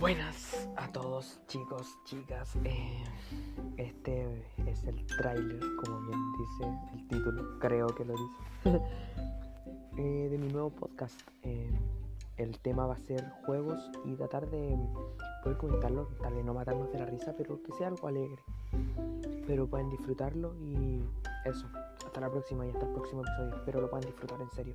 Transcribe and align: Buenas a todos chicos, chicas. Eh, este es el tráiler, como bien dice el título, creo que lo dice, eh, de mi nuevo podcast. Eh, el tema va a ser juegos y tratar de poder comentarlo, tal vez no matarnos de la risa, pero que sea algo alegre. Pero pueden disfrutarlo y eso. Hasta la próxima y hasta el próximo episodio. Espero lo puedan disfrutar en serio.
Buenas 0.00 0.66
a 0.78 0.90
todos 0.90 1.42
chicos, 1.46 1.98
chicas. 2.06 2.56
Eh, 2.64 3.04
este 3.76 4.46
es 4.66 4.82
el 4.84 5.04
tráiler, 5.04 5.60
como 5.76 6.00
bien 6.06 6.18
dice 6.38 6.72
el 6.94 7.08
título, 7.08 7.58
creo 7.58 7.86
que 7.88 8.06
lo 8.06 8.14
dice, 8.14 8.82
eh, 9.98 10.28
de 10.30 10.38
mi 10.38 10.48
nuevo 10.48 10.70
podcast. 10.70 11.20
Eh, 11.42 11.70
el 12.38 12.58
tema 12.60 12.86
va 12.86 12.94
a 12.94 12.98
ser 12.98 13.28
juegos 13.44 13.78
y 14.06 14.14
tratar 14.14 14.48
de 14.48 14.74
poder 15.44 15.58
comentarlo, 15.58 16.08
tal 16.22 16.32
vez 16.32 16.46
no 16.46 16.54
matarnos 16.54 16.90
de 16.90 16.98
la 16.98 17.04
risa, 17.04 17.34
pero 17.36 17.62
que 17.62 17.72
sea 17.72 17.88
algo 17.88 18.08
alegre. 18.08 18.42
Pero 19.46 19.66
pueden 19.68 19.90
disfrutarlo 19.90 20.54
y 20.56 21.04
eso. 21.44 21.66
Hasta 22.06 22.22
la 22.22 22.30
próxima 22.30 22.64
y 22.64 22.70
hasta 22.70 22.86
el 22.86 22.92
próximo 22.94 23.20
episodio. 23.20 23.54
Espero 23.54 23.82
lo 23.82 23.90
puedan 23.90 24.06
disfrutar 24.06 24.40
en 24.40 24.50
serio. 24.50 24.74